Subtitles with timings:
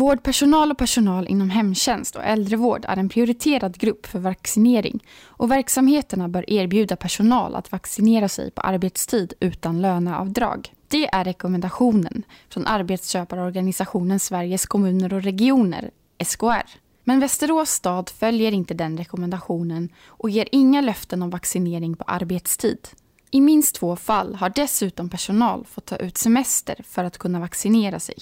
[0.00, 6.28] Vårdpersonal och personal inom hemtjänst och äldrevård är en prioriterad grupp för vaccinering och verksamheterna
[6.28, 10.72] bör erbjuda personal att vaccinera sig på arbetstid utan löneavdrag.
[10.88, 15.90] Det är rekommendationen från arbetsköparorganisationen Sveriges kommuner och regioner,
[16.24, 16.78] SKR.
[17.04, 22.88] Men Västerås stad följer inte den rekommendationen och ger inga löften om vaccinering på arbetstid.
[23.30, 28.00] I minst två fall har dessutom personal fått ta ut semester för att kunna vaccinera
[28.00, 28.16] sig.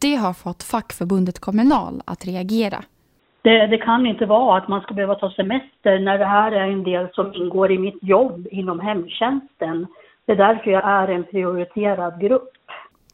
[0.00, 2.84] Det har fått fackförbundet Kommunal att reagera.
[3.42, 6.68] Det, det, kan inte vara att man ska behöva ta semester när det här är
[6.68, 9.86] en del som ingår i mitt jobb inom hemtjänsten.
[10.26, 12.50] Det är därför jag är en prioriterad grupp.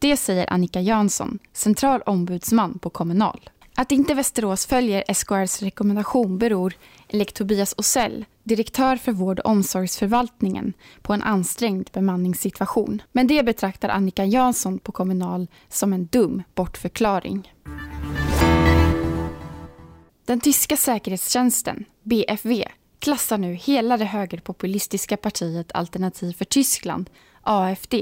[0.01, 3.41] Det säger Annika Jansson, central ombudsman på Kommunal.
[3.77, 6.75] Att inte Västerås följer SKRs rekommendation beror,
[7.09, 10.73] enligt Tobias Osell, direktör för vård och omsorgsförvaltningen,
[11.03, 13.03] på en ansträngd bemanningssituation.
[13.13, 17.53] Men det betraktar Annika Jansson på Kommunal som en dum bortförklaring.
[20.25, 22.65] Den tyska säkerhetstjänsten, BFV,
[22.99, 27.11] klassar nu hela det högerpopulistiska partiet Alternativ för Tyskland,
[27.43, 27.95] AFD,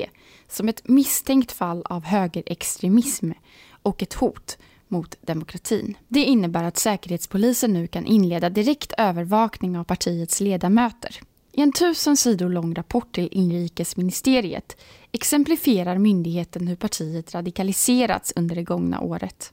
[0.49, 3.31] som ett misstänkt fall av högerextremism
[3.83, 4.59] och ett hot
[4.93, 5.97] mot demokratin.
[6.09, 11.11] Det innebär att Säkerhetspolisen nu kan inleda direkt övervakning av partiets ledamöter.
[11.53, 14.77] I en tusen sidor lång rapport till inrikesministeriet
[15.13, 19.53] exemplifierar myndigheten hur partiet radikaliserats under det gångna året.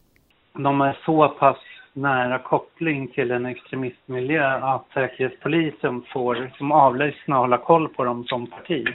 [0.53, 1.57] De är så pass
[1.93, 8.23] nära koppling till en extremistmiljö att Säkerhetspolisen får som avlyssna och hålla koll på dem
[8.23, 8.87] som parti.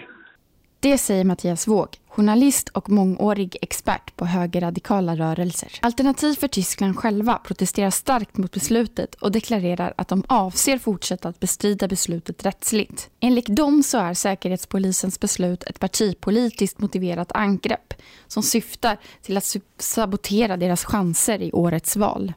[0.85, 5.79] Det säger Mattias Våg, journalist och mångårig expert på högerradikala rörelser.
[5.83, 11.41] Alternativ för Tyskland själva protesterar starkt mot beslutet och deklarerar att de avser fortsätta att
[11.41, 13.11] bestrida beslutet rättsligt.
[13.21, 17.95] Enligt dem så är Säkerhetspolisens beslut ett partipolitiskt motiverat angrepp
[18.27, 22.33] som syftar till att sabotera deras chanser i årets val.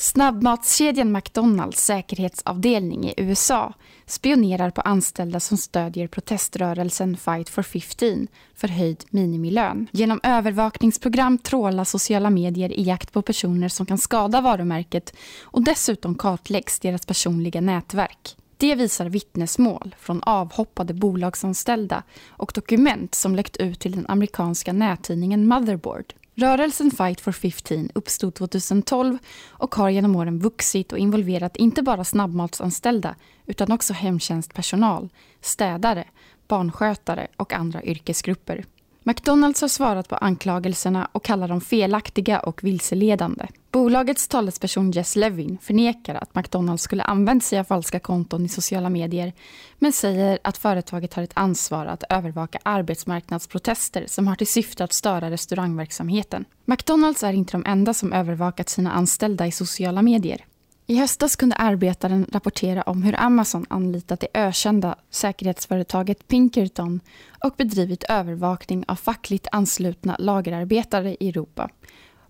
[0.00, 3.74] Snabbmatskedjan McDonalds säkerhetsavdelning i USA
[4.06, 9.86] spionerar på anställda som stödjer proteströrelsen Fight for 15 för höjd minimilön.
[9.92, 16.14] Genom övervakningsprogram trålar sociala medier i jakt på personer som kan skada varumärket och dessutom
[16.14, 18.36] kartläggs deras personliga nätverk.
[18.56, 25.48] Det visar vittnesmål från avhoppade bolagsanställda och dokument som läckt ut till den amerikanska nättidningen
[25.48, 26.14] Motherboard.
[26.40, 29.18] Rörelsen Fight for 15 uppstod 2012
[29.48, 33.14] och har genom åren vuxit och involverat inte bara snabbmatsanställda
[33.46, 35.08] utan också hemtjänstpersonal,
[35.40, 36.04] städare,
[36.48, 38.64] barnskötare och andra yrkesgrupper.
[39.08, 43.46] McDonalds har svarat på anklagelserna och kallar dem felaktiga och vilseledande.
[43.70, 48.90] Bolagets talesperson Jess Levin förnekar att McDonalds skulle använt sig av falska konton i sociala
[48.90, 49.32] medier
[49.78, 54.92] men säger att företaget har ett ansvar att övervaka arbetsmarknadsprotester som har till syfte att
[54.92, 56.44] störa restaurangverksamheten.
[56.64, 60.44] McDonalds är inte de enda som övervakat sina anställda i sociala medier.
[60.90, 67.00] I höstas kunde Arbetaren rapportera om hur Amazon anlitat det ökända säkerhetsföretaget Pinkerton
[67.44, 71.70] och bedrivit övervakning av fackligt anslutna lagerarbetare i Europa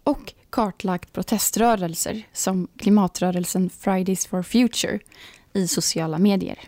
[0.04, 4.98] och kartlagt proteströrelser som klimatrörelsen Fridays for Future
[5.52, 6.58] i sociala medier.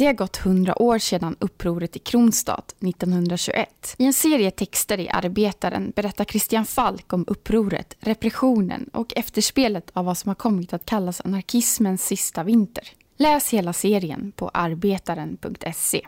[0.00, 3.94] Det har gått hundra år sedan upproret i Kronstad 1921.
[3.98, 10.04] I en serie texter i Arbetaren berättar Christian Falk om upproret, repressionen och efterspelet av
[10.04, 12.84] vad som har kommit att kallas anarkismens sista vinter.
[13.16, 16.06] Läs hela serien på arbetaren.se.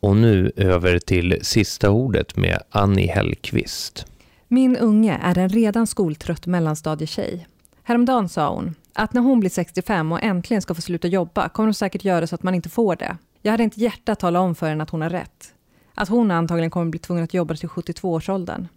[0.00, 4.06] Och nu över till sista ordet med Annie Hellqvist.
[4.48, 7.46] Min unge är en redan skoltrött mellanstadietjej.
[7.86, 11.66] Häromdagen sa hon att när hon blir 65 och äntligen ska få sluta jobba kommer
[11.66, 13.16] hon säkert göra så att man inte får det.
[13.42, 15.54] Jag hade inte hjärta att tala om för henne att hon har rätt.
[15.94, 18.68] Att hon antagligen kommer bli tvungen att jobba till 72-årsåldern.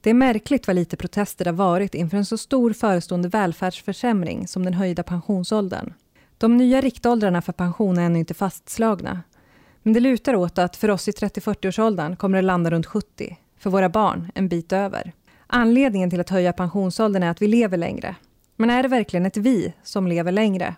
[0.00, 4.48] Det är märkligt vad lite protester det har varit inför en så stor förestående välfärdsförsämring
[4.48, 5.94] som den höjda pensionsåldern.
[6.38, 9.22] De nya riktåldrarna för pension är ännu inte fastslagna.
[9.82, 13.36] Men det lutar åt att för oss i 30-40-årsåldern kommer det landa runt 70.
[13.58, 15.12] För våra barn en bit över.
[15.46, 18.16] Anledningen till att höja pensionsåldern är att vi lever längre.
[18.56, 20.74] Men är det verkligen ett vi som lever längre?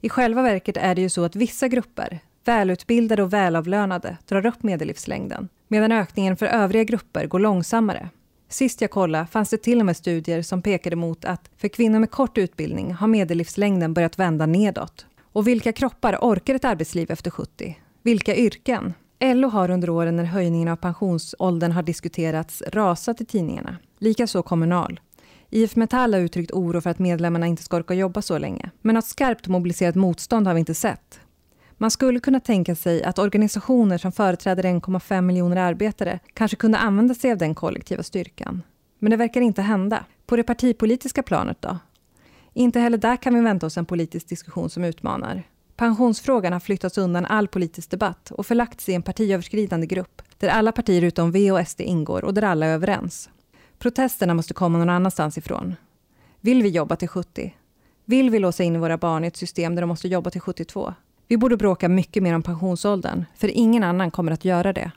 [0.00, 4.62] I själva verket är det ju så att vissa grupper, välutbildade och välavlönade, drar upp
[4.62, 8.08] medellivslängden, medan ökningen för övriga grupper går långsammare.
[8.48, 11.98] Sist jag kollade fanns det till och med studier som pekade mot att för kvinnor
[11.98, 15.06] med kort utbildning har medellivslängden börjat vända nedåt.
[15.22, 17.76] Och vilka kroppar orkar ett arbetsliv efter 70?
[18.02, 18.94] Vilka yrken?
[19.20, 23.76] LO har under åren när höjningen av pensionsåldern har diskuterats rasat i tidningarna.
[23.98, 25.00] Likaså Kommunal.
[25.54, 28.70] IF Metall har uttryckt oro för att medlemmarna inte ska orka jobba så länge.
[28.80, 31.20] Men något skarpt mobiliserat motstånd har vi inte sett.
[31.78, 37.14] Man skulle kunna tänka sig att organisationer som företräder 1,5 miljoner arbetare kanske kunde använda
[37.14, 38.62] sig av den kollektiva styrkan.
[38.98, 40.04] Men det verkar inte hända.
[40.26, 41.78] På det partipolitiska planet då?
[42.52, 45.42] Inte heller där kan vi vänta oss en politisk diskussion som utmanar.
[45.76, 50.72] Pensionsfrågan har flyttats undan all politisk debatt och förlagts i en partiöverskridande grupp där alla
[50.72, 53.28] partier utom V och SD ingår och där alla är överens.
[53.82, 55.74] Protesterna måste komma någon annanstans ifrån.
[56.40, 57.54] Vill vi jobba till 70?
[58.04, 60.94] Vill vi låsa in våra barn i ett system där de måste jobba till 72?
[61.28, 64.90] Vi borde bråka mycket mer om pensionsåldern, för ingen annan kommer att göra det.